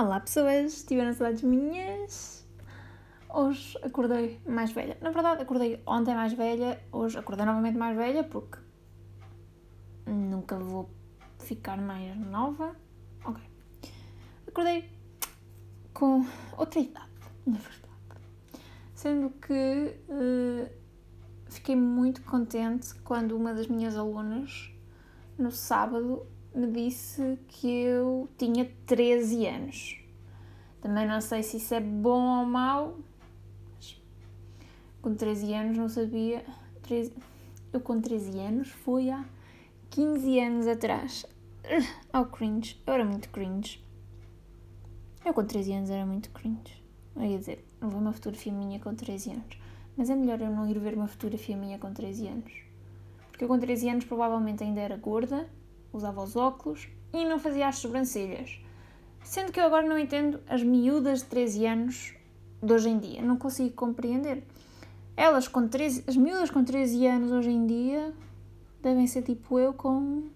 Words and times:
Olá 0.00 0.20
pessoas, 0.20 0.84
tiveram 0.84 1.12
saudades 1.12 1.42
minhas? 1.42 2.46
Hoje 3.28 3.76
acordei 3.82 4.40
mais 4.46 4.70
velha. 4.70 4.96
Na 5.00 5.10
verdade, 5.10 5.42
acordei 5.42 5.82
ontem 5.84 6.14
mais 6.14 6.32
velha, 6.32 6.80
hoje 6.92 7.18
acordei 7.18 7.44
novamente 7.44 7.76
mais 7.76 7.96
velha 7.96 8.22
porque 8.22 8.60
nunca 10.06 10.56
vou 10.56 10.88
ficar 11.40 11.76
mais 11.78 12.16
nova. 12.16 12.76
Ok. 13.24 13.42
Acordei 14.46 14.88
com 15.92 16.24
outra 16.56 16.78
idade, 16.78 17.10
na 17.44 17.58
verdade. 17.58 18.22
Sendo 18.94 19.30
que 19.30 19.96
uh, 20.10 20.70
fiquei 21.48 21.74
muito 21.74 22.22
contente 22.22 22.94
quando 23.02 23.36
uma 23.36 23.52
das 23.52 23.66
minhas 23.66 23.96
alunas, 23.96 24.70
no 25.36 25.50
sábado, 25.50 26.24
me 26.54 26.66
disse 26.72 27.38
que 27.48 27.68
eu 27.68 28.28
tinha 28.36 28.70
13 28.86 29.46
anos. 29.46 29.98
Também 30.80 31.06
não 31.06 31.20
sei 31.20 31.42
se 31.42 31.56
isso 31.58 31.74
é 31.74 31.80
bom 31.80 32.40
ou 32.40 32.46
mau. 32.46 32.98
Com 35.02 35.14
13 35.14 35.54
anos 35.54 35.76
não 35.76 35.88
sabia. 35.88 36.44
13, 36.82 37.12
eu 37.72 37.80
com 37.80 38.00
13 38.00 38.38
anos 38.38 38.68
foi 38.68 39.10
há 39.10 39.24
15 39.90 40.40
anos 40.40 40.66
atrás. 40.66 41.26
Ao 42.12 42.22
oh, 42.22 42.26
cringe. 42.26 42.80
Eu 42.86 42.94
era 42.94 43.04
muito 43.04 43.28
cringe. 43.28 43.84
Eu 45.24 45.34
com 45.34 45.44
13 45.44 45.72
anos 45.74 45.90
era 45.90 46.06
muito 46.06 46.30
cringe. 46.30 46.82
Eu 47.14 47.24
ia 47.24 47.38
dizer, 47.38 47.64
não 47.80 47.90
vou 47.90 48.00
uma 48.00 48.12
fotografia 48.12 48.52
minha 48.52 48.78
com 48.78 48.94
13 48.94 49.30
anos. 49.30 49.58
Mas 49.96 50.10
é 50.10 50.14
melhor 50.14 50.40
eu 50.40 50.50
não 50.50 50.68
ir 50.68 50.78
ver 50.78 50.94
uma 50.94 51.08
fotografia 51.08 51.56
minha 51.56 51.78
com 51.78 51.92
13 51.92 52.28
anos. 52.28 52.52
Porque 53.30 53.44
eu 53.44 53.48
com 53.48 53.58
13 53.58 53.88
anos 53.90 54.04
provavelmente 54.04 54.62
ainda 54.62 54.80
era 54.80 54.96
gorda 54.96 55.48
usava 55.92 56.22
os 56.22 56.36
óculos 56.36 56.88
e 57.12 57.24
não 57.24 57.38
fazia 57.38 57.68
as 57.68 57.78
sobrancelhas. 57.78 58.60
Sendo 59.22 59.52
que 59.52 59.60
eu 59.60 59.64
agora 59.64 59.86
não 59.86 59.98
entendo 59.98 60.40
as 60.48 60.62
miúdas 60.62 61.20
de 61.20 61.26
13 61.26 61.66
anos 61.66 62.14
de 62.62 62.72
hoje 62.72 62.88
em 62.88 62.98
dia. 62.98 63.22
Não 63.22 63.36
consigo 63.36 63.74
compreender. 63.74 64.42
Elas 65.16 65.48
com 65.48 65.66
13, 65.66 66.04
as 66.06 66.16
miúdas 66.16 66.50
com 66.50 66.64
13 66.64 67.06
anos 67.06 67.32
hoje 67.32 67.50
em 67.50 67.66
dia 67.66 68.14
devem 68.82 69.06
ser 69.06 69.22
tipo 69.22 69.58
eu 69.58 69.72
com 69.72 70.28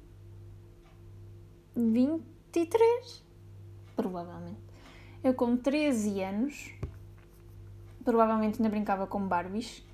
23. 1.77 3.23
Provavelmente. 3.95 4.61
Eu 5.23 5.35
com 5.35 5.57
13 5.57 6.21
anos 6.23 6.73
provavelmente 8.03 8.57
ainda 8.57 8.69
brincava 8.69 9.07
com 9.07 9.27
Barbies. 9.27 9.85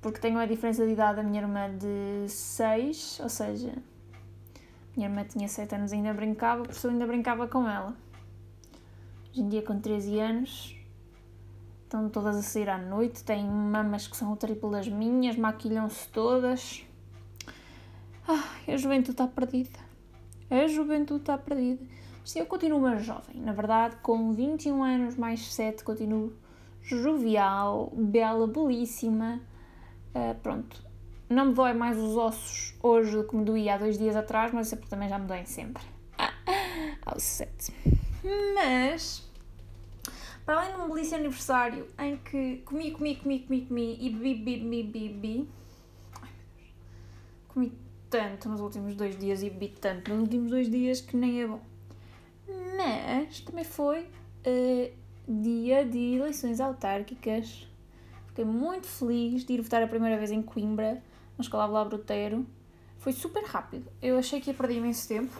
Porque 0.00 0.18
tenho 0.18 0.38
a 0.38 0.46
diferença 0.46 0.84
de 0.86 0.92
idade 0.92 1.16
da 1.16 1.22
minha 1.22 1.42
irmã 1.42 1.70
de 1.76 2.28
6, 2.28 3.20
ou 3.22 3.28
seja, 3.28 3.74
minha 5.00 5.08
irmã 5.08 5.24
tinha 5.24 5.48
7 5.48 5.74
anos 5.74 5.92
e 5.92 5.94
ainda 5.94 6.12
brincava, 6.12 6.62
por 6.62 6.72
isso 6.72 6.86
eu 6.86 6.90
ainda 6.90 7.06
brincava 7.06 7.48
com 7.48 7.66
ela. 7.66 7.96
Hoje 9.30 9.40
em 9.40 9.48
dia, 9.48 9.62
com 9.62 9.80
13 9.80 10.18
anos, 10.18 10.76
estão 11.84 12.10
todas 12.10 12.36
a 12.36 12.42
sair 12.42 12.68
à 12.68 12.76
noite, 12.76 13.24
têm 13.24 13.46
mamas 13.46 14.06
que 14.06 14.14
são 14.14 14.30
o 14.32 14.36
triplo 14.36 14.70
das 14.70 14.88
minhas, 14.88 15.36
maquilham-se 15.36 16.06
todas. 16.08 16.84
Ah, 18.28 18.44
a 18.68 18.76
juventude 18.76 19.12
está 19.12 19.26
perdida. 19.26 19.78
A 20.50 20.66
juventude 20.66 21.20
está 21.20 21.38
perdida. 21.38 21.82
Mas 22.20 22.36
eu 22.36 22.44
continuo 22.44 22.78
uma 22.78 22.98
jovem. 22.98 23.40
Na 23.40 23.52
verdade, 23.52 23.96
com 24.02 24.34
21 24.34 24.82
anos 24.82 25.16
mais 25.16 25.50
7, 25.54 25.82
continuo 25.82 26.34
jovial, 26.82 27.90
bela, 27.96 28.46
belíssima. 28.46 29.40
Uh, 30.14 30.34
pronto, 30.42 30.84
não 31.30 31.46
me 31.46 31.54
dói 31.54 31.72
mais 31.72 31.96
os 31.96 32.16
ossos 32.16 32.74
hoje 32.82 33.12
do 33.12 33.24
que 33.24 33.36
me 33.36 33.44
doía 33.44 33.74
há 33.74 33.78
dois 33.78 33.96
dias 33.96 34.16
atrás, 34.16 34.52
mas 34.52 34.68
porque 34.70 34.88
também 34.88 35.08
já 35.08 35.16
me 35.16 35.26
doem 35.26 35.46
sempre. 35.46 35.82
Ah, 36.18 36.34
aos 37.06 37.22
sete. 37.22 37.72
Mas, 38.54 39.30
para 40.44 40.60
além 40.60 40.74
de 40.74 40.82
um 40.82 40.88
belíssimo 40.88 41.18
aniversário 41.18 41.86
em 42.00 42.16
que 42.16 42.58
comi, 42.64 42.90
comi, 42.90 43.14
comi, 43.16 43.40
comi, 43.40 43.66
comi 43.66 43.98
e 44.00 44.10
bebi, 44.10 44.34
bebi, 44.34 44.82
bebi, 44.82 45.08
bebi. 45.08 45.48
Comi 47.48 47.72
tanto 48.10 48.48
nos 48.48 48.60
últimos 48.60 48.96
dois 48.96 49.16
dias 49.16 49.40
e 49.42 49.50
bebi 49.50 49.68
tanto 49.68 50.10
nos 50.10 50.22
últimos 50.22 50.50
dois 50.50 50.68
dias 50.68 51.00
que 51.00 51.16
nem 51.16 51.42
é 51.42 51.46
bom. 51.46 51.60
Mas 52.76 53.40
também 53.40 53.64
foi 53.64 54.00
uh, 54.00 54.92
dia 55.28 55.84
de 55.84 56.16
eleições 56.16 56.60
autárquicas. 56.60 57.68
Fiquei 58.26 58.44
muito 58.44 58.88
feliz 58.88 59.44
de 59.44 59.52
ir 59.52 59.60
votar 59.60 59.80
a 59.80 59.86
primeira 59.86 60.16
vez 60.16 60.32
em 60.32 60.42
Coimbra 60.42 61.00
na 61.40 61.42
escola 61.42 61.66
Blá 61.66 61.84
Bruteiro. 61.84 62.46
Foi 62.98 63.12
super 63.12 63.42
rápido. 63.44 63.90
Eu 64.00 64.18
achei 64.18 64.40
que 64.40 64.50
ia 64.50 64.54
perder 64.54 64.76
imenso 64.76 65.08
tempo 65.08 65.34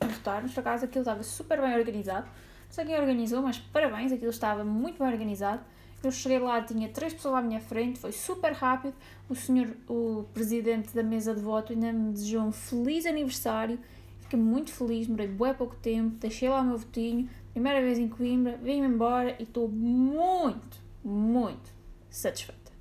a 0.00 0.06
votar, 0.06 0.42
mas 0.42 0.52
por 0.52 0.60
acaso 0.60 0.86
aquilo 0.86 1.02
estava 1.02 1.22
super 1.22 1.60
bem 1.60 1.78
organizado. 1.78 2.26
Não 2.26 2.70
sei 2.70 2.86
quem 2.86 2.98
organizou, 2.98 3.42
mas 3.42 3.58
parabéns, 3.58 4.10
aquilo 4.12 4.30
estava 4.30 4.64
muito 4.64 4.98
bem 4.98 5.12
organizado. 5.12 5.62
Eu 6.02 6.10
cheguei 6.10 6.38
lá, 6.38 6.60
tinha 6.62 6.88
três 6.88 7.12
pessoas 7.12 7.36
à 7.36 7.42
minha 7.42 7.60
frente, 7.60 7.98
foi 7.98 8.10
super 8.12 8.52
rápido. 8.52 8.94
O 9.28 9.34
senhor, 9.34 9.68
o 9.88 10.24
presidente 10.32 10.94
da 10.94 11.02
mesa 11.02 11.34
de 11.34 11.40
voto, 11.40 11.72
ainda 11.72 11.92
me 11.92 12.12
desejou 12.12 12.42
um 12.42 12.52
feliz 12.52 13.06
aniversário. 13.06 13.78
Fiquei 14.22 14.38
muito 14.38 14.72
feliz, 14.72 15.06
demorei 15.06 15.28
bem 15.28 15.54
pouco 15.54 15.76
tempo, 15.76 16.16
deixei 16.16 16.48
lá 16.48 16.60
o 16.60 16.64
meu 16.64 16.78
votinho. 16.78 17.28
Primeira 17.52 17.82
vez 17.82 17.98
em 17.98 18.08
Coimbra, 18.08 18.56
vim-me 18.56 18.86
embora 18.86 19.36
e 19.38 19.42
estou 19.42 19.68
muito, 19.68 20.78
muito 21.04 21.70
satisfeita. 22.08 22.72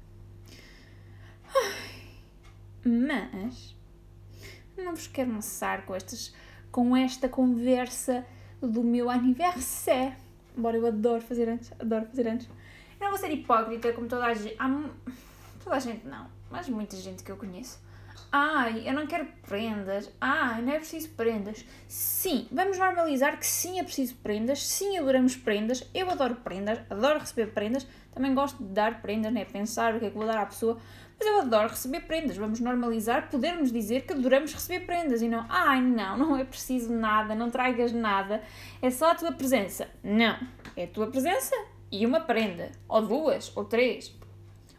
Mas 2.83 3.75
não 4.77 4.95
vos 4.95 5.07
quero 5.07 5.29
amassar 5.29 5.85
com, 5.85 5.95
estas, 5.95 6.33
com 6.71 6.95
esta 6.95 7.29
conversa 7.29 8.25
do 8.61 8.83
meu 8.83 9.09
aniversário. 9.09 10.15
Embora 10.57 10.77
eu 10.77 10.85
adoro 10.85 11.21
fazer 11.21 11.47
antes, 11.47 11.71
adoro 11.79 12.05
fazer 12.05 12.27
antes. 12.27 12.47
Eu 12.99 13.05
não 13.05 13.09
vou 13.11 13.19
ser 13.19 13.31
hipócrita 13.31 13.93
como 13.93 14.07
toda 14.07 14.25
a 14.25 14.33
gente. 14.33 14.55
Há, 14.59 14.89
toda 15.63 15.75
a 15.75 15.79
gente 15.79 16.05
não, 16.05 16.27
mas 16.49 16.67
muita 16.69 16.95
gente 16.97 17.23
que 17.23 17.31
eu 17.31 17.37
conheço. 17.37 17.79
Ai, 18.33 18.87
eu 18.87 18.93
não 18.93 19.05
quero 19.05 19.27
prendas. 19.45 20.09
Ai, 20.21 20.61
não 20.61 20.71
é 20.71 20.77
preciso 20.77 21.09
prendas. 21.09 21.65
Sim, 21.85 22.47
vamos 22.49 22.77
normalizar 22.77 23.37
que 23.37 23.45
sim 23.45 23.77
é 23.77 23.83
preciso 23.83 24.15
prendas. 24.15 24.65
Sim, 24.65 24.97
adoramos 24.97 25.35
prendas. 25.35 25.85
Eu 25.93 26.09
adoro 26.09 26.35
prendas, 26.35 26.79
adoro 26.89 27.19
receber 27.19 27.47
prendas. 27.47 27.85
Também 28.13 28.33
gosto 28.33 28.63
de 28.63 28.69
dar 28.69 29.01
prendas, 29.01 29.33
né? 29.33 29.43
Pensar 29.43 29.95
o 29.95 29.99
que 29.99 30.05
é 30.05 30.09
que 30.09 30.17
vou 30.17 30.25
dar 30.25 30.37
à 30.37 30.45
pessoa. 30.45 30.79
Mas 31.19 31.27
eu 31.27 31.41
adoro 31.41 31.67
receber 31.67 32.01
prendas. 32.01 32.37
Vamos 32.37 32.61
normalizar, 32.61 33.29
podermos 33.29 33.69
dizer 33.69 34.03
que 34.03 34.13
adoramos 34.13 34.53
receber 34.53 34.85
prendas 34.85 35.21
e 35.21 35.27
não, 35.27 35.45
ai 35.49 35.81
não, 35.81 36.17
não 36.17 36.37
é 36.37 36.45
preciso 36.45 36.91
nada, 36.91 37.35
não 37.35 37.51
tragas 37.51 37.91
nada, 37.91 38.41
é 38.81 38.89
só 38.89 39.11
a 39.11 39.15
tua 39.15 39.33
presença. 39.33 39.89
Não, 40.01 40.37
é 40.75 40.85
a 40.85 40.87
tua 40.87 41.07
presença 41.07 41.53
e 41.91 42.05
uma 42.05 42.21
prenda, 42.21 42.71
ou 42.87 43.05
duas, 43.05 43.55
ou 43.55 43.65
três. 43.65 44.17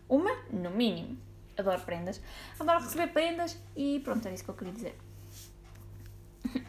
Uma, 0.09 0.33
no 0.51 0.71
mínimo. 0.71 1.19
Adoro 1.57 1.81
prendas. 1.83 2.21
Adoro 2.59 2.83
receber 2.83 3.09
prendas 3.09 3.59
e 3.77 4.01
pronto, 4.01 4.27
é 4.27 4.35
isso 4.35 4.45
que 4.45 4.51
eu 4.51 4.55
queria 4.55 4.73
dizer. 4.73 4.97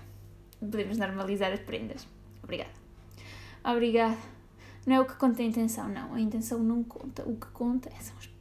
Podemos 0.60 0.98
normalizar 0.98 1.52
as 1.52 1.60
prendas. 1.60 2.08
Obrigada. 2.44 2.72
Obrigada. 3.64 4.18
Não 4.86 4.96
é 4.96 5.00
o 5.00 5.06
que 5.06 5.16
conta 5.16 5.42
a 5.42 5.46
intenção, 5.46 5.88
não. 5.88 6.14
A 6.14 6.20
intenção 6.20 6.60
não 6.60 6.84
conta. 6.84 7.24
O 7.24 7.38
que 7.38 7.48
conta 7.48 7.90
são 8.02 8.18
as 8.18 8.34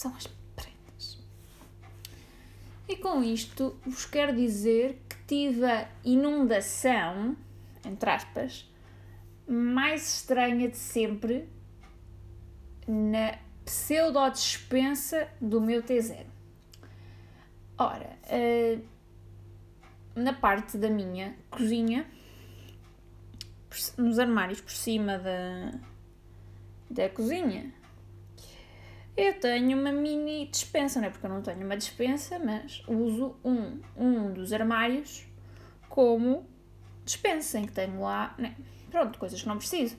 são 0.00 0.14
as 0.16 0.26
prendas. 0.56 1.18
E 2.88 2.96
com 2.96 3.22
isto 3.22 3.78
vos 3.84 4.06
quero 4.06 4.34
dizer 4.34 5.02
que 5.08 5.16
tive 5.26 5.64
a 5.64 5.90
inundação, 6.02 7.36
entre 7.84 8.08
aspas, 8.08 8.72
mais 9.46 10.14
estranha 10.14 10.68
de 10.68 10.76
sempre 10.76 11.48
na 12.88 13.38
pseudo-dispensa 13.70 15.28
do 15.40 15.60
meu 15.60 15.80
T0. 15.80 16.26
Ora, 17.78 18.18
uh, 18.26 18.84
na 20.12 20.32
parte 20.32 20.76
da 20.76 20.90
minha 20.90 21.36
cozinha, 21.48 22.04
nos 23.96 24.18
armários 24.18 24.60
por 24.60 24.72
cima 24.72 25.18
da, 25.18 25.78
da 26.90 27.08
cozinha, 27.10 27.72
eu 29.16 29.38
tenho 29.38 29.78
uma 29.78 29.92
mini 29.92 30.48
dispensa, 30.48 31.00
não 31.00 31.06
é? 31.06 31.10
Porque 31.10 31.26
eu 31.26 31.30
não 31.30 31.40
tenho 31.40 31.64
uma 31.64 31.76
dispensa, 31.76 32.40
mas 32.40 32.82
uso 32.88 33.36
um, 33.44 33.80
um 33.96 34.32
dos 34.32 34.52
armários 34.52 35.24
como 35.88 36.44
dispensa, 37.04 37.60
em 37.60 37.66
que 37.66 37.72
tenho 37.72 38.00
lá, 38.00 38.34
né? 38.36 38.56
pronto, 38.90 39.16
coisas 39.16 39.40
que 39.40 39.46
não 39.46 39.58
preciso 39.58 39.96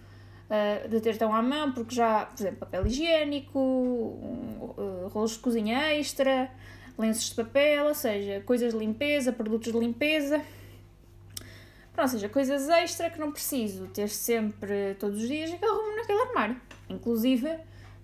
uh, 0.51 0.89
de 0.89 0.99
ter 0.99 1.17
tão 1.17 1.33
à 1.33 1.41
mão, 1.41 1.71
porque 1.71 1.95
já, 1.95 2.25
por 2.25 2.41
exemplo, 2.41 2.59
papel 2.59 2.85
higiênico, 2.85 3.57
um, 3.57 4.73
uh, 4.77 5.07
rolos 5.07 5.31
de 5.31 5.39
cozinha 5.39 5.95
extra, 5.95 6.51
lenços 6.97 7.29
de 7.29 7.35
papel, 7.35 7.85
ou 7.85 7.95
seja, 7.95 8.41
coisas 8.41 8.73
de 8.73 8.77
limpeza, 8.77 9.31
produtos 9.31 9.71
de 9.71 9.79
limpeza. 9.79 10.41
Pronto, 11.93 12.07
ou 12.07 12.07
seja, 12.07 12.29
coisas 12.29 12.69
extra 12.69 13.09
que 13.09 13.19
não 13.19 13.31
preciso 13.31 13.87
ter 13.87 14.09
sempre, 14.09 14.95
todos 14.99 15.21
os 15.21 15.27
dias, 15.27 15.49
que 15.49 15.65
arrumo 15.65 15.95
naquele 15.95 16.21
armário. 16.21 16.61
Inclusive 16.89 17.57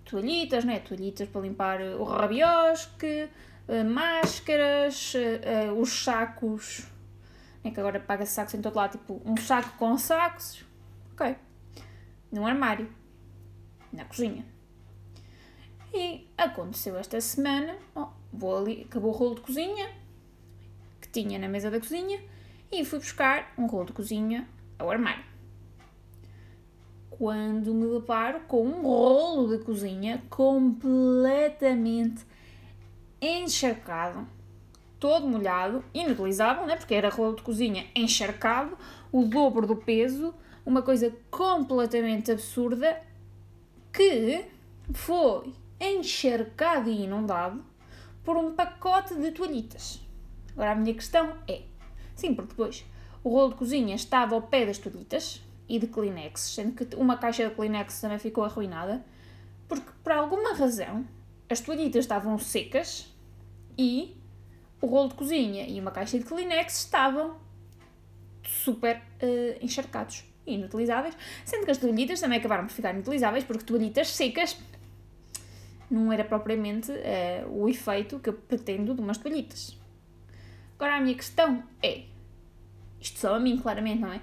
toalhitas, 0.04 0.64
né? 0.64 0.80
toalhitas 0.80 1.28
para 1.28 1.42
limpar 1.42 1.82
o 1.82 2.04
rabiosque, 2.04 3.30
eh, 3.68 3.84
máscaras, 3.84 5.14
eh, 5.16 5.42
eh, 5.44 5.72
os 5.72 6.04
sacos 6.04 6.88
É 7.64 7.70
que 7.70 7.80
agora 7.80 8.00
paga 8.00 8.26
sacos 8.26 8.54
em 8.54 8.62
todo 8.62 8.76
lado, 8.76 8.92
tipo 8.94 9.22
um 9.26 9.36
saco 9.36 9.78
com 9.78 9.98
sacos. 9.98 10.64
Ok. 11.14 11.36
Num 12.32 12.46
armário. 12.46 12.90
Na 13.92 14.06
cozinha. 14.06 14.46
E 15.94 16.28
aconteceu 16.38 16.98
esta 16.98 17.20
semana, 17.22 17.76
oh, 17.96 18.08
vou 18.32 18.58
ali, 18.58 18.86
acabou 18.88 19.12
o 19.12 19.14
rolo 19.16 19.36
de 19.36 19.42
cozinha 19.42 19.90
que 21.02 21.10
tinha 21.10 21.40
na 21.40 21.48
mesa 21.48 21.72
da 21.72 21.80
cozinha 21.80 22.20
e 22.72 22.84
fui 22.84 23.00
buscar 23.00 23.54
um 23.58 23.66
rolo 23.66 23.86
de 23.86 23.94
cozinha 23.94 24.48
ao 24.78 24.92
armário. 24.92 25.24
Quando 27.10 27.74
me 27.74 28.00
deparo 28.00 28.42
com 28.42 28.64
um 28.64 28.84
rolo 28.84 29.58
de 29.58 29.64
cozinha 29.64 30.22
completamente 30.30 32.24
encharcado, 33.20 34.28
todo 35.00 35.28
molhado, 35.28 35.84
inutilizável, 35.94 36.68
né? 36.68 36.76
porque 36.76 36.94
era 36.94 37.10
rolo 37.10 37.36
de 37.36 37.42
cozinha 37.42 37.88
encharcado, 37.96 38.78
o 39.12 39.24
dobro 39.24 39.66
do 39.66 39.76
peso, 39.76 40.34
uma 40.68 40.82
coisa 40.82 41.16
completamente 41.32 42.30
absurda 42.30 43.02
que 43.94 44.44
foi 44.94 45.54
encharcado 45.80 46.90
e 46.90 47.06
inundado 47.06 47.64
por 48.22 48.36
um 48.36 48.54
pacote 48.54 49.16
de 49.16 49.32
toalhitas. 49.32 50.02
Agora 50.52 50.74
a 50.74 50.76
minha 50.76 50.94
questão 50.94 51.38
é: 51.48 51.62
sim, 52.14 52.36
porque 52.36 52.50
depois 52.50 52.86
o 53.24 53.30
rolo 53.30 53.52
de 53.52 53.56
cozinha 53.56 53.96
estava 53.96 54.36
ao 54.36 54.42
pé 54.42 54.66
das 54.66 54.78
toalhitas 54.78 55.42
e 55.70 55.80
de 55.80 55.88
Kleenex, 55.88 56.42
sendo 56.42 56.74
que 56.74 56.96
uma 56.98 57.16
caixa 57.16 57.48
de 57.48 57.56
Kleenex 57.56 58.02
também 58.02 58.20
ficou 58.20 58.44
arruinada, 58.44 59.06
porque 59.70 59.90
por 60.04 60.12
alguma 60.12 60.54
razão 60.54 61.08
as 61.50 61.62
toalhitas 61.62 62.04
estavam 62.04 62.38
secas 62.38 63.16
e 63.78 64.18
o 64.82 64.88
rolo 64.88 65.08
de 65.08 65.16
cozinha 65.16 65.66
e 65.66 65.80
uma 65.80 65.92
caixa 65.92 66.20
de 66.20 66.26
Kleenex 66.26 66.80
estavam 66.80 67.38
super 68.44 68.98
uh, 68.98 69.64
encharcados 69.64 70.26
inutilizáveis, 70.48 71.16
sendo 71.46 71.66
que 71.66 71.72
as 71.72 71.78
toalhitas 71.78 72.20
também 72.20 72.40
acabaram 72.40 72.66
por 72.66 72.74
ficar 72.74 72.94
inutilizáveis 72.94 73.44
porque 73.44 73.64
toalhitas 73.64 74.10
secas 74.10 74.58
não 75.90 76.12
era 76.12 76.24
propriamente 76.24 76.92
uh, 76.92 77.50
o 77.50 77.70
efeito 77.70 78.20
que 78.20 78.30
eu 78.30 78.34
pretendo 78.34 78.94
de 78.94 79.02
umas 79.02 79.18
toalhitas. 79.18 79.78
Agora 80.76 80.98
a 80.98 81.02
minha 81.02 81.16
questão 81.16 81.64
é, 81.82 82.04
isto 83.00 83.20
só 83.20 83.36
a 83.36 83.40
mim 83.40 83.58
claramente, 83.58 84.02
não 84.02 84.12
é? 84.12 84.20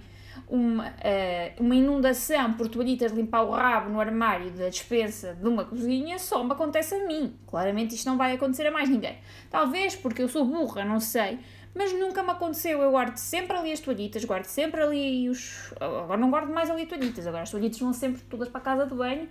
Uma, 0.49 0.89
uh, 0.89 1.63
uma 1.63 1.75
inundação 1.75 2.55
por 2.55 2.69
toalhitas 2.69 3.13
limpar 3.13 3.43
o 3.43 3.51
rabo 3.51 3.91
no 3.91 4.01
armário 4.01 4.51
da 4.51 4.69
despensa 4.69 5.35
de 5.35 5.49
uma 5.49 5.65
cozinha 5.65 6.19
só 6.19 6.45
me 6.45 6.53
acontece 6.53 6.95
a 6.95 7.07
mim. 7.07 7.35
Claramente 7.47 7.95
isto 7.95 8.07
não 8.07 8.19
vai 8.19 8.35
acontecer 8.35 8.67
a 8.67 8.71
mais 8.71 8.89
ninguém. 8.89 9.19
Talvez 9.51 9.97
porque 9.97 10.23
eu 10.23 10.29
sou 10.29 10.45
burra, 10.45 10.85
não 10.85 11.01
sei, 11.01 11.39
mas 11.75 11.93
nunca 11.93 12.23
me 12.23 12.31
aconteceu. 12.31 12.81
Eu 12.81 12.91
guardo 12.91 13.17
sempre 13.17 13.57
ali 13.57 13.73
as 13.73 13.81
toalhitas, 13.81 14.25
guardo 14.25 14.47
sempre 14.47 14.81
ali 14.81 15.29
os. 15.29 15.73
Agora 15.81 16.17
não 16.17 16.31
guardo 16.31 16.53
mais 16.53 16.71
ali 16.71 16.87
toalhitas, 16.87 17.27
agora 17.27 17.43
as 17.43 17.51
toalhitas 17.51 17.79
vão 17.79 17.93
sempre 17.93 18.23
todas 18.23 18.49
para 18.49 18.61
a 18.61 18.65
casa 18.65 18.87
de 18.87 18.95
banho 18.95 19.29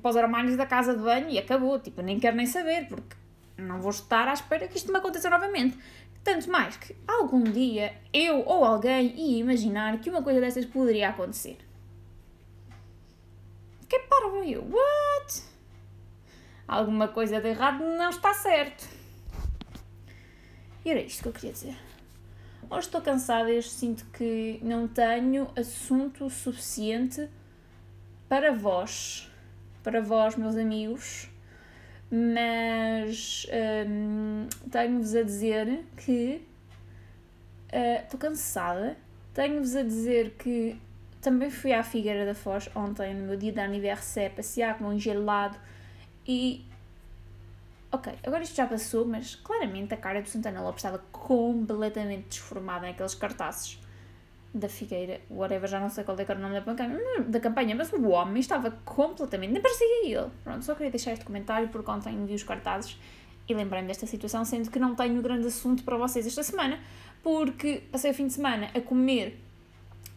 para 0.00 0.10
os 0.10 0.16
armários 0.16 0.56
da 0.56 0.66
casa 0.66 0.96
de 0.96 1.02
banho 1.02 1.28
e 1.28 1.38
acabou. 1.38 1.78
Tipo, 1.78 2.02
nem 2.02 2.18
quero 2.18 2.36
nem 2.36 2.46
saber, 2.46 2.86
porque 2.88 3.16
não 3.56 3.80
vou 3.80 3.90
estar 3.90 4.28
à 4.28 4.32
espera 4.32 4.68
que 4.68 4.76
isto 4.76 4.90
me 4.92 4.98
aconteça 4.98 5.28
novamente. 5.28 5.78
Tanto 6.22 6.50
mais 6.50 6.76
que 6.76 6.96
algum 7.06 7.42
dia 7.42 7.94
eu 8.12 8.44
ou 8.44 8.64
alguém 8.64 9.14
ia 9.16 9.38
imaginar 9.38 9.98
que 9.98 10.10
uma 10.10 10.22
coisa 10.22 10.40
dessas 10.40 10.64
poderia 10.64 11.10
acontecer. 11.10 11.58
Que 13.88 14.00
parvo 14.00 14.42
eu? 14.44 14.62
What? 14.62 15.42
Alguma 16.66 17.08
coisa 17.08 17.40
de 17.40 17.48
errado 17.48 17.82
não 17.82 18.10
está 18.10 18.34
certo. 18.34 18.97
Era 20.88 21.00
isto 21.00 21.22
que 21.22 21.28
eu 21.28 21.32
queria 21.32 21.52
dizer. 21.52 21.76
Hoje 22.70 22.86
estou 22.86 23.00
cansada 23.00 23.50
e 23.50 23.62
sinto 23.62 24.06
que 24.12 24.58
não 24.62 24.86
tenho 24.88 25.48
assunto 25.56 26.28
suficiente 26.28 27.28
para 28.28 28.52
vós 28.52 29.28
para 29.82 30.02
vós, 30.02 30.36
meus 30.36 30.54
amigos, 30.54 31.30
mas 32.10 33.46
um, 33.88 34.46
tenho-vos 34.70 35.14
a 35.14 35.22
dizer 35.22 35.82
que 35.96 36.42
uh, 37.72 38.02
estou 38.02 38.18
uh, 38.18 38.20
cansada. 38.20 38.98
Tenho-vos 39.32 39.74
a 39.74 39.82
dizer 39.82 40.34
que 40.38 40.76
também 41.22 41.50
fui 41.50 41.72
à 41.72 41.82
Figueira 41.82 42.26
da 42.26 42.34
Foz 42.34 42.68
ontem, 42.74 43.14
no 43.14 43.28
meu 43.28 43.36
dia 43.38 43.50
de 43.50 43.60
aniversário, 43.60 44.30
passear 44.36 44.76
com 44.76 44.84
um 44.84 44.98
gelado 44.98 45.58
e. 46.26 46.66
Ok, 47.90 48.12
agora 48.22 48.42
isto 48.42 48.54
já 48.54 48.66
passou, 48.66 49.06
mas 49.06 49.34
claramente 49.34 49.94
a 49.94 49.96
cara 49.96 50.20
do 50.20 50.28
Santana 50.28 50.60
Lopes 50.60 50.84
estava 50.84 50.98
completamente 51.10 52.28
desformada 52.28 52.86
naqueles 52.86 53.14
cartazes 53.14 53.80
da 54.52 54.68
Figueira, 54.68 55.20
whatever, 55.30 55.68
já 55.68 55.80
não 55.80 55.88
sei 55.88 56.04
qual 56.04 56.18
é 56.18 56.22
era 56.22 56.38
o 56.38 56.42
nome 56.42 56.54
da 56.54 56.62
campanha, 56.62 56.98
da 57.26 57.40
campanha, 57.40 57.74
mas 57.74 57.92
o 57.92 58.08
homem 58.08 58.40
estava 58.40 58.70
completamente, 58.84 59.52
nem 59.52 59.62
parecia 59.62 60.06
ele. 60.06 60.30
Pronto, 60.44 60.64
só 60.64 60.74
queria 60.74 60.90
deixar 60.90 61.12
este 61.12 61.24
comentário 61.24 61.68
porque 61.68 61.90
ontem 61.90 62.24
vi 62.26 62.34
os 62.34 62.42
cartazes 62.42 62.98
e 63.48 63.54
lembrei-me 63.54 63.88
desta 63.88 64.06
situação, 64.06 64.44
sendo 64.44 64.70
que 64.70 64.78
não 64.78 64.94
tenho 64.94 65.20
grande 65.22 65.46
assunto 65.46 65.82
para 65.82 65.96
vocês 65.96 66.26
esta 66.26 66.42
semana, 66.42 66.78
porque 67.22 67.82
passei 67.90 68.10
o 68.10 68.14
fim 68.14 68.26
de 68.26 68.34
semana 68.34 68.70
a 68.74 68.80
comer, 68.80 69.38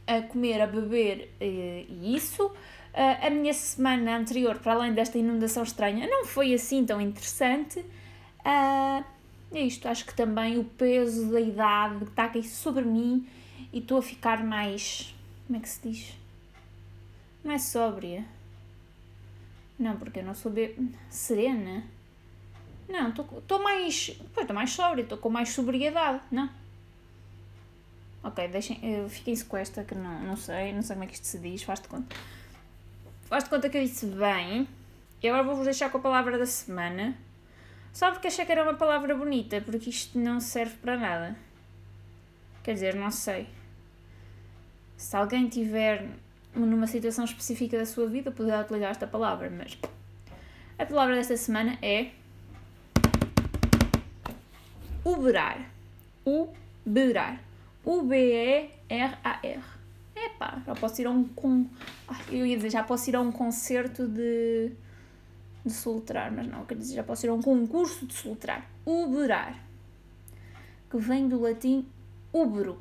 a 0.05 0.21
comer, 0.21 0.61
a 0.61 0.67
beber 0.67 1.33
eh, 1.39 1.85
e 1.87 2.15
isso. 2.15 2.51
Eh, 2.93 3.27
a 3.27 3.29
minha 3.29 3.53
semana 3.53 4.17
anterior, 4.17 4.59
para 4.59 4.73
além 4.73 4.93
desta 4.93 5.17
inundação 5.17 5.63
estranha, 5.63 6.07
não 6.07 6.25
foi 6.25 6.53
assim 6.53 6.85
tão 6.85 6.99
interessante. 6.99 7.79
Uh, 8.39 9.03
é 9.53 9.61
isto, 9.61 9.87
acho 9.87 10.05
que 10.05 10.13
também 10.13 10.57
o 10.57 10.63
peso 10.63 11.31
da 11.31 11.39
idade 11.39 11.99
que 11.99 12.11
está 12.11 12.25
aqui 12.25 12.43
sobre 12.43 12.83
mim 12.83 13.27
e 13.71 13.79
estou 13.79 13.99
a 13.99 14.01
ficar 14.01 14.43
mais. 14.43 15.15
Como 15.47 15.57
é 15.57 15.61
que 15.61 15.69
se 15.69 15.89
diz? 15.89 16.13
Não 17.43 17.51
é 17.51 17.59
sóbria. 17.59 18.25
Não, 19.79 19.97
porque 19.97 20.19
eu 20.19 20.23
não 20.23 20.33
sou 20.33 20.51
be... 20.51 20.75
serena. 21.09 21.83
Não, 22.89 23.09
estou 23.09 23.63
mais. 23.63 24.09
Estou 24.37 24.55
mais 24.55 24.71
sóbria, 24.71 25.03
estou 25.03 25.17
com 25.17 25.29
mais 25.29 25.49
sobriedade, 25.49 26.21
não? 26.31 26.49
Ok, 28.23 28.47
deixem. 28.49 28.79
Fiquem-se 29.09 29.45
com 29.45 29.57
esta 29.57 29.83
que 29.83 29.95
não, 29.95 30.21
não 30.21 30.35
sei, 30.35 30.73
não 30.73 30.81
sei 30.81 30.95
como 30.95 31.05
é 31.05 31.07
que 31.07 31.13
isto 31.13 31.25
se 31.25 31.39
diz, 31.39 31.63
faz-te 31.63 31.87
conta. 31.87 32.15
Faz-te 33.31 33.49
conta 33.49 33.69
que 33.69 33.77
eu 33.77 33.81
disse 33.81 34.07
bem. 34.07 34.67
E 35.23 35.29
agora 35.29 35.41
vou-vos 35.41 35.63
deixar 35.63 35.89
com 35.89 35.97
a 35.99 36.01
palavra 36.01 36.37
da 36.37 36.45
semana. 36.45 37.17
Só 37.93 38.11
porque 38.11 38.27
achei 38.27 38.45
que 38.45 38.51
era 38.51 38.61
uma 38.61 38.73
palavra 38.73 39.15
bonita, 39.15 39.61
porque 39.61 39.89
isto 39.89 40.19
não 40.19 40.41
serve 40.41 40.75
para 40.81 40.97
nada. 40.97 41.37
Quer 42.61 42.73
dizer, 42.73 42.93
não 42.93 43.09
sei. 43.09 43.47
Se 44.97 45.15
alguém 45.15 45.47
tiver 45.47 46.09
numa 46.53 46.87
situação 46.87 47.23
específica 47.23 47.77
da 47.77 47.85
sua 47.85 48.05
vida, 48.05 48.31
poderá 48.31 48.59
utilizar 48.59 48.91
esta 48.91 49.07
palavra, 49.07 49.49
mas 49.49 49.77
a 50.77 50.85
palavra 50.85 51.15
desta 51.15 51.37
semana 51.37 51.77
é 51.81 52.11
uberar. 55.05 55.71
Uberar. 56.25 57.39
U-B-E-R-A-R. 57.85 59.80
Epá, 60.25 60.61
já 60.65 60.75
posso 60.75 61.01
ir 61.01 61.07
a 61.07 61.11
um. 61.11 61.23
Com... 61.23 61.67
eu 62.29 62.45
ia 62.45 62.55
dizer, 62.55 62.69
já 62.69 62.83
posso 62.83 63.09
ir 63.09 63.15
a 63.15 63.21
um 63.21 63.31
concerto 63.31 64.07
de. 64.07 64.71
de 65.65 65.71
soletrar, 65.71 66.31
mas 66.31 66.47
não, 66.47 66.65
quer 66.65 66.77
dizer, 66.77 66.95
já 66.95 67.03
posso 67.03 67.25
ir 67.25 67.29
a 67.29 67.33
um 67.33 67.41
concurso 67.41 68.05
de 68.05 68.13
soletrar. 68.13 68.65
Uberar. 68.85 69.57
Que 70.89 70.97
vem 70.97 71.27
do 71.27 71.39
latim 71.39 71.87
ubero 72.33 72.77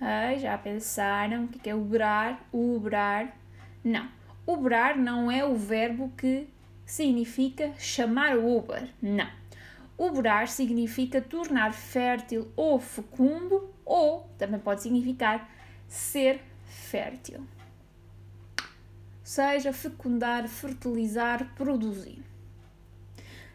Ai, 0.00 0.38
já 0.38 0.56
pensaram 0.58 1.44
o 1.44 1.48
que 1.48 1.70
é 1.70 1.74
ubrar? 1.74 2.46
Ubrar. 2.52 3.34
Não. 3.82 4.08
Ubrar 4.46 4.96
não 4.96 5.30
é 5.30 5.44
o 5.44 5.54
verbo 5.54 6.12
que 6.16 6.46
significa 6.84 7.72
chamar 7.78 8.36
o 8.36 8.58
Uber. 8.58 8.88
Não. 9.00 9.28
Ubrar 9.96 10.48
significa 10.48 11.22
tornar 11.22 11.72
fértil 11.72 12.46
ou 12.54 12.78
fecundo, 12.78 13.70
ou 13.86 14.28
também 14.36 14.60
pode 14.60 14.82
significar 14.82 15.48
ser 15.88 16.42
fértil. 16.66 17.46
Seja 19.22 19.72
fecundar, 19.72 20.46
fertilizar, 20.48 21.54
produzir. 21.54 22.22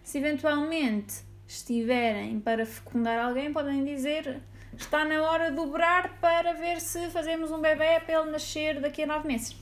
Se 0.03 0.17
eventualmente 0.17 1.23
estiverem 1.47 2.39
para 2.39 2.65
fecundar 2.65 3.19
alguém, 3.19 3.53
podem 3.53 3.83
dizer 3.83 4.41
está 4.75 5.05
na 5.05 5.21
hora 5.21 5.49
de 5.49 5.55
dobrar 5.55 6.19
para 6.19 6.53
ver 6.53 6.79
se 6.79 7.09
fazemos 7.09 7.51
um 7.51 7.59
bebê 7.59 7.99
para 7.99 8.21
ele 8.21 8.31
nascer 8.31 8.79
daqui 8.79 9.03
a 9.03 9.07
nove 9.07 9.27
meses. 9.27 9.55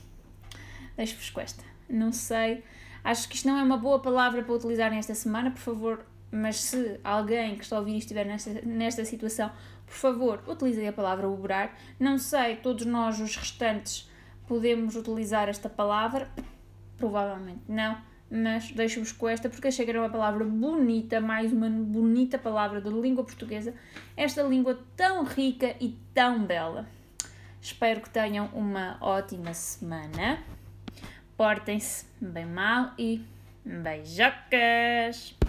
Deixo-vos 0.96 1.30
com 1.30 1.40
esta. 1.40 1.64
Não 1.88 2.12
sei. 2.12 2.64
Acho 3.02 3.28
que 3.28 3.36
isto 3.36 3.48
não 3.48 3.58
é 3.58 3.62
uma 3.62 3.76
boa 3.76 4.00
palavra 4.00 4.42
para 4.42 4.54
utilizarem 4.54 4.98
esta 4.98 5.14
semana, 5.14 5.50
por 5.50 5.60
favor. 5.60 6.04
Mas 6.30 6.56
se 6.60 7.00
alguém 7.02 7.56
que 7.56 7.64
está 7.64 7.76
a 7.76 7.80
ouvir 7.80 7.96
estiver 7.96 8.24
nesta, 8.24 8.50
nesta 8.62 9.04
situação, 9.04 9.50
por 9.90 9.96
favor, 9.96 10.40
utilizem 10.46 10.86
a 10.86 10.92
palavra 10.92 11.28
obrar. 11.28 11.76
Não 11.98 12.16
sei, 12.16 12.56
todos 12.56 12.86
nós, 12.86 13.18
os 13.20 13.34
restantes, 13.34 14.08
podemos 14.46 14.94
utilizar 14.94 15.48
esta 15.48 15.68
palavra? 15.68 16.30
Provavelmente 16.96 17.62
não. 17.68 17.98
mas 18.30 18.70
deixo-vos 18.70 19.10
com 19.10 19.28
esta 19.28 19.50
porque 19.50 19.66
achei 19.66 19.84
que 19.84 19.90
era 19.90 20.00
uma 20.00 20.08
palavra 20.08 20.44
bonita, 20.44 21.20
mais 21.20 21.52
uma 21.52 21.68
bonita 21.68 22.38
palavra 22.38 22.80
da 22.80 22.88
língua 22.88 23.24
portuguesa, 23.24 23.74
esta 24.16 24.44
língua 24.44 24.78
tão 24.96 25.24
rica 25.24 25.74
e 25.80 25.98
tão 26.14 26.44
bela. 26.44 26.86
Espero 27.60 28.00
que 28.00 28.10
tenham 28.10 28.46
uma 28.54 28.96
ótima 29.00 29.52
semana. 29.52 30.38
Portem-se 31.36 32.06
bem 32.20 32.46
mal 32.46 32.92
e 32.96 33.24
beijocas! 33.64 35.39